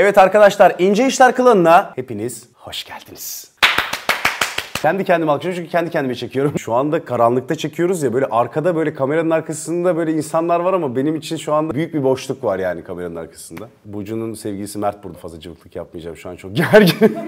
[0.00, 3.52] Evet arkadaşlar İnce İşler Kılığı'na hepiniz hoş geldiniz.
[4.82, 6.58] Kendi kendime alkışlıyorum çünkü kendi kendime çekiyorum.
[6.58, 11.16] Şu anda karanlıkta çekiyoruz ya böyle arkada böyle kameranın arkasında böyle insanlar var ama benim
[11.16, 13.68] için şu anda büyük bir boşluk var yani kameranın arkasında.
[13.84, 17.18] Burcu'nun sevgilisi Mert burada fazla cıvıklık yapmayacağım şu an çok gerginim.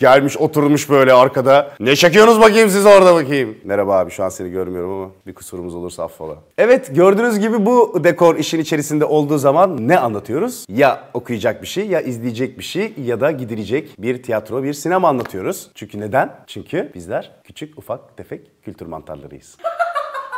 [0.00, 1.70] Gelmiş oturmuş böyle arkada.
[1.80, 3.58] Ne çekiyorsunuz bakayım siz orada bakayım.
[3.64, 6.34] Merhaba abi şu an seni görmüyorum ama bir kusurumuz olursa affola.
[6.58, 10.66] Evet gördüğünüz gibi bu dekor işin içerisinde olduğu zaman ne anlatıyoruz?
[10.68, 15.08] Ya okuyacak bir şey ya izleyecek bir şey ya da gidilecek bir tiyatro bir sinema
[15.08, 15.70] anlatıyoruz.
[15.74, 16.34] Çünkü neden?
[16.46, 19.56] Çünkü bizler küçük ufak tefek kültür mantarlarıyız.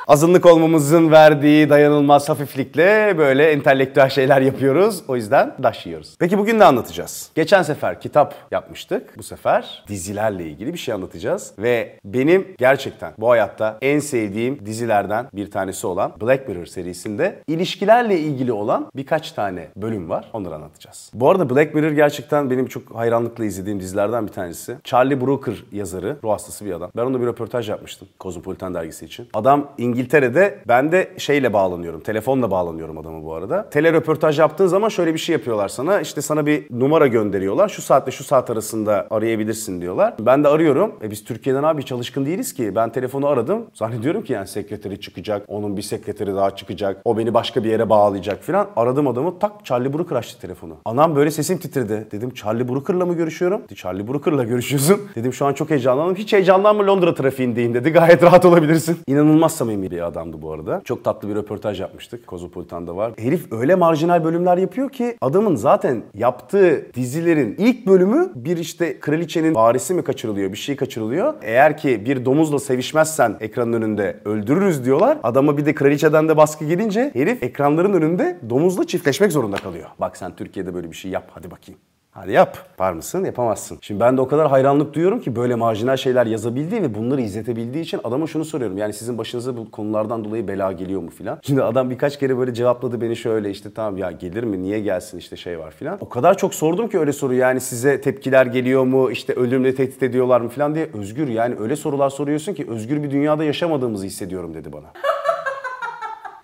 [0.08, 5.02] Azınlık olmamızın verdiği dayanılmaz hafiflikle böyle entelektüel şeyler yapıyoruz.
[5.08, 6.16] O yüzden daş yiyoruz.
[6.18, 7.30] Peki bugün ne anlatacağız?
[7.34, 9.18] Geçen sefer kitap yapmıştık.
[9.18, 11.52] Bu sefer dizilerle ilgili bir şey anlatacağız.
[11.58, 18.18] Ve benim gerçekten bu hayatta en sevdiğim dizilerden bir tanesi olan Black Mirror serisinde ilişkilerle
[18.18, 20.30] ilgili olan birkaç tane bölüm var.
[20.32, 21.10] Onları anlatacağız.
[21.14, 24.76] Bu arada Black Mirror gerçekten benim çok hayranlıkla izlediğim dizilerden bir tanesi.
[24.84, 26.90] Charlie Brooker yazarı, ruh hastası bir adam.
[26.96, 29.28] Ben onunla bir röportaj yapmıştım Cosmopolitan dergisi için.
[29.34, 32.00] Adam İngiltere'de ben de şeyle bağlanıyorum.
[32.00, 33.70] Telefonla bağlanıyorum adamı bu arada.
[33.70, 36.00] Tele röportaj yaptığın zaman şöyle bir şey yapıyorlar sana.
[36.00, 37.68] İşte sana bir numara gönderiyorlar.
[37.68, 40.14] Şu saatle şu saat arasında arayabilirsin diyorlar.
[40.20, 40.92] Ben de arıyorum.
[41.02, 42.74] E biz Türkiye'den abi çalışkın değiliz ki.
[42.76, 43.66] Ben telefonu aradım.
[43.74, 45.44] Zannediyorum ki yani sekreteri çıkacak.
[45.48, 47.00] Onun bir sekreteri daha çıkacak.
[47.04, 48.66] O beni başka bir yere bağlayacak falan.
[48.76, 50.76] Aradım adamı tak Charlie Brooker açtı telefonu.
[50.84, 52.06] Anam böyle sesim titredi.
[52.12, 53.62] Dedim Charlie Brooker'la mı görüşüyorum?
[53.64, 55.00] Dedi, Charlie Brooker'la görüşüyorsun.
[55.14, 56.16] Dedim şu an çok heyecanlandım.
[56.16, 57.90] Hiç heyecanlanma Londra trafiğindeyim dedi.
[57.90, 58.98] Gayet rahat olabilirsin.
[59.06, 60.80] İnanılmaz samimi bir adamdı bu arada.
[60.84, 62.28] Çok tatlı bir röportaj yapmıştık.
[62.28, 63.12] Cosmopolitan'da var.
[63.18, 69.54] Herif öyle marjinal bölümler yapıyor ki adamın zaten yaptığı dizilerin ilk bölümü bir işte kraliçenin
[69.54, 71.34] varisi mi kaçırılıyor, bir şey kaçırılıyor.
[71.42, 75.18] Eğer ki bir domuzla sevişmezsen ekranın önünde öldürürüz diyorlar.
[75.22, 79.88] Adama bir de kraliçeden de baskı gelince herif ekranların önünde domuzla çiftleşmek zorunda kalıyor.
[80.00, 81.80] Bak sen Türkiye'de böyle bir şey yap hadi bakayım.
[82.14, 82.58] Hadi yap.
[82.78, 83.24] Var mısın?
[83.24, 83.78] Yapamazsın.
[83.80, 87.84] Şimdi ben de o kadar hayranlık duyuyorum ki böyle marjinal şeyler yazabildiği ve bunları izletebildiği
[87.84, 88.78] için adama şunu soruyorum.
[88.78, 91.38] Yani sizin başınıza bu konulardan dolayı bela geliyor mu filan.
[91.42, 95.18] Şimdi adam birkaç kere böyle cevapladı beni şöyle işte tamam ya gelir mi niye gelsin
[95.18, 95.98] işte şey var filan.
[96.00, 100.02] O kadar çok sordum ki öyle soru yani size tepkiler geliyor mu işte ölümle tehdit
[100.02, 100.88] ediyorlar mı filan diye.
[100.94, 104.86] Özgür yani öyle sorular soruyorsun ki özgür bir dünyada yaşamadığımızı hissediyorum dedi bana.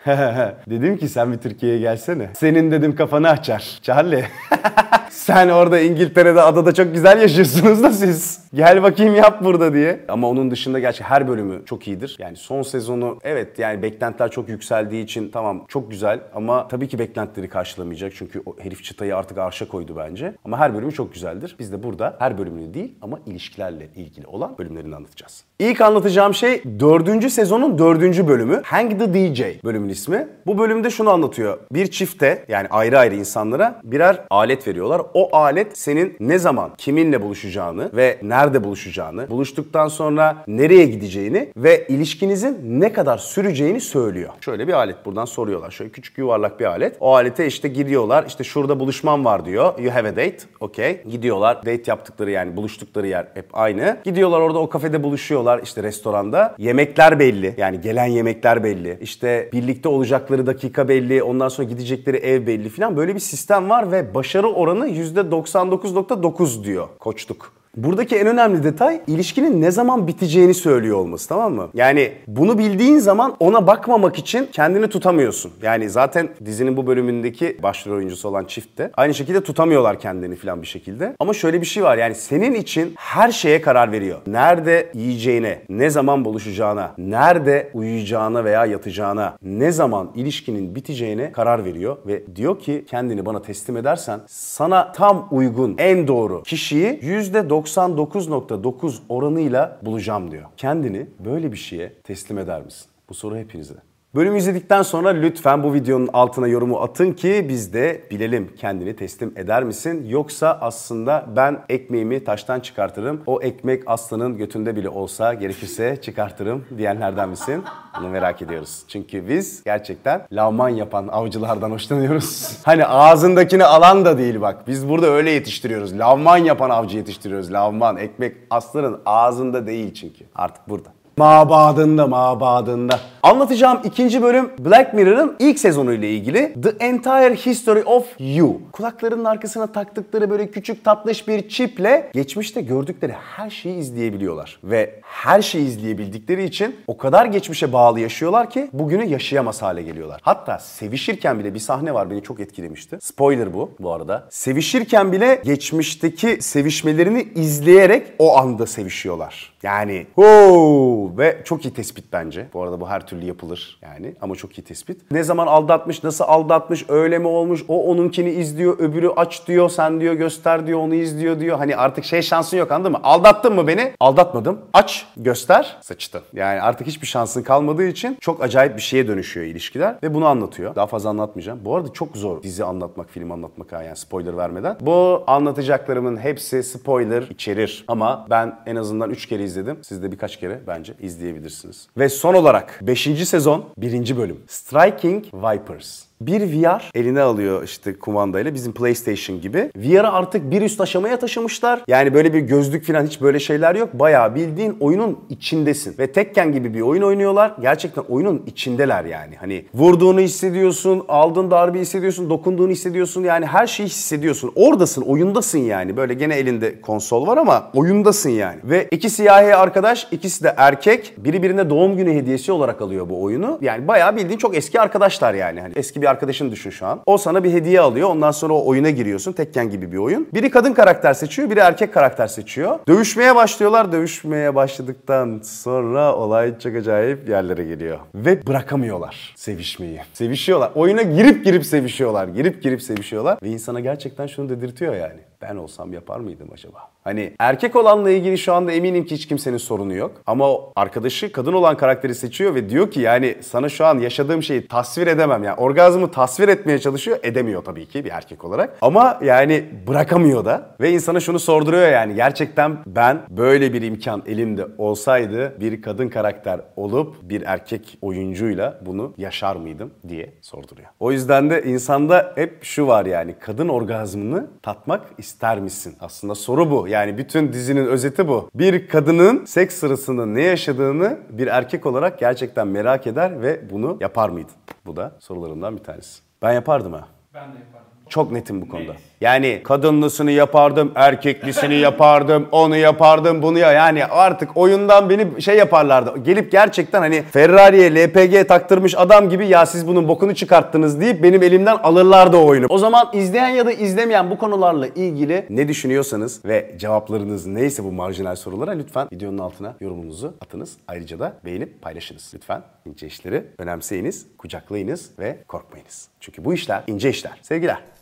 [0.71, 2.31] dedim ki sen bir Türkiye'ye gelsene.
[2.35, 3.79] Senin dedim kafanı açar.
[3.83, 4.25] Charlie.
[5.11, 8.41] sen orada İngiltere'de adada çok güzel yaşıyorsunuz da siz.
[8.55, 10.01] Gel bakayım yap burada diye.
[10.09, 12.17] Ama onun dışında gerçi her bölümü çok iyidir.
[12.19, 16.99] Yani son sezonu evet yani beklentiler çok yükseldiği için tamam çok güzel ama tabii ki
[16.99, 18.13] beklentileri karşılamayacak.
[18.17, 20.35] Çünkü o herif çıtayı artık arşa koydu bence.
[20.45, 21.57] Ama her bölümü çok güzeldir.
[21.59, 25.45] Biz de burada her bölümünü değil ama ilişkilerle ilgili olan bölümlerini anlatacağız.
[25.59, 28.63] İlk anlatacağım şey dördüncü sezonun dördüncü bölümü.
[28.65, 29.43] Hang the DJ
[29.89, 30.29] bölümün ismi.
[30.47, 31.59] Bu bölümde şunu anlatıyor.
[31.73, 35.03] Bir çifte yani ayrı ayrı insanlara birer alet veriyorlar.
[35.15, 41.87] O alet senin ne zaman kiminle buluşacağını ve nerede buluşacağını, buluştuktan sonra nereye gideceğini ve
[41.89, 44.31] ilişkinizin ne kadar süreceğini söylüyor.
[44.41, 45.71] Şöyle bir alet buradan soruyorlar.
[45.71, 46.97] Şöyle küçük yuvarlak bir alet.
[47.01, 48.25] O alete işte gidiyorlar.
[48.29, 49.79] İşte şurada buluşmam var diyor.
[49.79, 50.39] You have a date.
[50.61, 51.03] Okay.
[51.11, 51.57] Gidiyorlar.
[51.57, 53.97] Date yaptıkları yani buluştukları yer hep aynı.
[54.05, 56.55] Gidiyorlar orada o kafede buluşuyorlar işte restoranda.
[56.59, 57.55] Yemekler belli.
[57.59, 58.99] Yani gelen yemekler belli.
[59.01, 61.23] İşte birlikte olacakları dakika belli.
[61.23, 62.97] Ondan sonra gidecekleri ev belli falan.
[62.97, 67.53] Böyle bir sistem var ve başarı oranı %99.9 diyor koçluk.
[67.79, 71.69] Buradaki en önemli detay ilişkinin ne zaman biteceğini söylüyor olması tamam mı?
[71.75, 75.53] Yani bunu bildiğin zaman ona bakmamak için kendini tutamıyorsun.
[75.63, 80.63] Yani zaten dizinin bu bölümündeki başrol oyuncusu olan çift de aynı şekilde tutamıyorlar kendini falan
[80.63, 81.17] bir şekilde.
[81.19, 84.19] Ama şöyle bir şey var yani senin için her şeye karar veriyor.
[84.27, 91.97] Nerede yiyeceğine, ne zaman buluşacağına, nerede uyuyacağına veya yatacağına, ne zaman ilişkinin biteceğine karar veriyor
[92.07, 98.97] ve diyor ki kendini bana teslim edersen sana tam uygun, en doğru kişiyi %90 99.9
[99.09, 100.45] oranıyla bulacağım diyor.
[100.57, 102.87] Kendini böyle bir şeye teslim eder misin?
[103.09, 103.88] Bu soru hepinize.
[104.15, 109.33] Bölümü izledikten sonra lütfen bu videonun altına yorumu atın ki biz de bilelim kendini teslim
[109.37, 110.07] eder misin?
[110.09, 113.23] Yoksa aslında ben ekmeğimi taştan çıkartırım.
[113.27, 117.65] O ekmek aslanın götünde bile olsa gerekirse çıkartırım diyenlerden misin?
[118.01, 118.83] Bunu merak ediyoruz.
[118.89, 122.59] Çünkü biz gerçekten lavman yapan avcılardan hoşlanıyoruz.
[122.65, 124.69] Hani ağzındakini alan da değil bak.
[124.69, 125.99] Biz burada öyle yetiştiriyoruz.
[125.99, 127.53] Lavman yapan avcı yetiştiriyoruz.
[127.53, 130.25] Lavman, ekmek aslanın ağzında değil çünkü.
[130.35, 130.98] Artık burada.
[131.19, 133.01] Mabadında mabadında.
[133.23, 138.61] Anlatacağım ikinci bölüm Black Mirror'ın ilk sezonu ile ilgili The Entire History of You.
[138.73, 144.59] Kulaklarının arkasına taktıkları böyle küçük tatlış bir çiple geçmişte gördükleri her şeyi izleyebiliyorlar.
[144.65, 150.21] Ve her şeyi izleyebildikleri için o kadar geçmişe bağlı yaşıyorlar ki bugünü yaşayamaz hale geliyorlar.
[150.23, 152.99] Hatta sevişirken bile bir sahne var beni çok etkilemişti.
[153.01, 154.27] Spoiler bu bu arada.
[154.31, 159.53] Sevişirken bile geçmişteki sevişmelerini izleyerek o anda sevişiyorlar.
[159.63, 162.47] Yani hoo ve çok iyi tespit bence.
[162.55, 165.11] Bu arada bu her türlü yapılır yani ama çok iyi tespit.
[165.11, 170.01] Ne zaman aldatmış, nasıl aldatmış, öyle mi olmuş, o onunkini izliyor, öbürü aç diyor, sen
[170.01, 171.59] diyor göster diyor, onu izliyor diyor.
[171.59, 173.01] Hani artık şey şansın yok anladın mı?
[173.03, 173.93] Aldattın mı beni?
[174.01, 174.59] Aldatmadım.
[174.73, 176.23] Aç, göster, sıçtın.
[176.33, 180.75] Yani artık hiçbir şansın kalmadığı için çok acayip bir şeye dönüşüyor ilişkiler ve bunu anlatıyor.
[180.75, 181.61] Daha fazla anlatmayacağım.
[181.65, 184.77] Bu arada çok zor dizi anlatmak, film anlatmak yani spoiler vermeden.
[184.81, 189.79] Bu anlatacaklarımın hepsi spoiler içerir ama ben en azından 3 kere izledim.
[189.83, 191.89] Siz de birkaç kere bence izleyebilirsiniz.
[191.99, 193.29] Ve son olarak 5.
[193.29, 194.17] sezon 1.
[194.17, 194.41] bölüm.
[194.49, 196.08] Striking Vipers.
[196.21, 199.71] Bir VR eline alıyor işte kumandayla bizim PlayStation gibi.
[199.77, 201.83] VR'ı artık bir üst aşamaya taşımışlar.
[201.89, 203.89] Yani böyle bir gözlük falan hiç böyle şeyler yok.
[203.93, 205.99] Bayağı bildiğin oyunun içindesin.
[205.99, 207.53] Ve Tekken gibi bir oyun oynuyorlar.
[207.61, 209.37] Gerçekten oyunun içindeler yani.
[209.37, 213.25] Hani vurduğunu hissediyorsun, aldığın darbeyi hissediyorsun, dokunduğunu hissediyorsun.
[213.25, 214.53] Yani her şeyi hissediyorsun.
[214.55, 215.97] Oradasın, oyundasın yani.
[215.97, 218.59] Böyle gene elinde konsol var ama oyundasın yani.
[218.65, 221.15] Ve iki siyahi arkadaş, ikisi de erkek.
[221.19, 223.59] Biri birine doğum günü hediyesi olarak alıyor bu oyunu.
[223.61, 225.61] Yani bayağı bildiğin çok eski arkadaşlar yani.
[225.61, 227.01] Hani eski bir arkadaşın düşün şu an.
[227.07, 228.09] O sana bir hediye alıyor.
[228.09, 229.33] Ondan sonra o oyuna giriyorsun.
[229.33, 230.29] Tekken gibi bir oyun.
[230.35, 232.79] Biri kadın karakter seçiyor, biri erkek karakter seçiyor.
[232.89, 233.93] Dövüşmeye başlıyorlar.
[233.93, 237.99] Dövüşmeye başladıktan sonra olay çok acayip yerlere geliyor.
[238.15, 240.01] Ve bırakamıyorlar sevişmeyi.
[240.13, 240.71] Sevişiyorlar.
[240.75, 242.29] Oyuna girip girip sevişiyorlar.
[242.29, 243.39] Girip girip sevişiyorlar.
[243.43, 245.21] Ve insana gerçekten şunu dedirtiyor yani.
[245.43, 246.79] Ben olsam yapar mıydım acaba?
[247.05, 250.23] Hani erkek olanla ilgili şu anda eminim ki hiç kimsenin sorunu yok.
[250.27, 250.47] Ama
[250.77, 255.07] arkadaşı kadın olan karakteri seçiyor ve diyor ki yani sana şu an yaşadığım şeyi tasvir
[255.07, 255.45] edemem.
[255.45, 257.19] Yani orgazmı tasvir etmeye çalışıyor.
[257.23, 258.79] Edemiyor tabii ki bir erkek olarak.
[258.83, 260.77] Ama yani bırakamıyor da.
[260.81, 266.61] Ve insana şunu sorduruyor yani gerçekten ben böyle bir imkan elimde olsaydı bir kadın karakter
[266.77, 270.89] olup bir erkek oyuncuyla bunu yaşar mıydım diye sorduruyor.
[271.01, 275.97] O yüzden de insanda hep şu var yani kadın orgazmını tatmak ister misin?
[276.01, 276.89] Aslında soru bu.
[276.89, 278.51] Yani bütün dizinin özeti bu.
[278.55, 284.29] Bir kadının seks sırasında ne yaşadığını bir erkek olarak gerçekten merak eder ve bunu yapar
[284.29, 284.55] mıydın?
[284.87, 286.21] Bu da sorularımdan bir tanesi.
[286.43, 287.09] Ben yapardım ha.
[287.35, 287.88] Ben de yapardım.
[288.09, 288.93] Çok netim bu konuda.
[289.21, 293.73] Yani kadınlısını yapardım, erkeklisini yapardım, onu yapardım, bunu ya.
[293.73, 296.19] Yani artık oyundan beni şey yaparlardı.
[296.19, 301.43] Gelip gerçekten hani Ferrari'ye LPG taktırmış adam gibi ya siz bunun bokunu çıkarttınız deyip benim
[301.43, 302.67] elimden alırlardı o oyunu.
[302.69, 307.93] O zaman izleyen ya da izlemeyen bu konularla ilgili ne düşünüyorsanız ve cevaplarınız neyse bu
[307.93, 310.77] marjinal sorulara lütfen videonun altına yorumunuzu atınız.
[310.89, 312.33] Ayrıca da beğenip paylaşınız.
[312.35, 316.09] Lütfen ince işleri önemseyiniz, kucaklayınız ve korkmayınız.
[316.21, 317.33] Çünkü bu işler ince işler.
[317.43, 317.98] Sevgiler.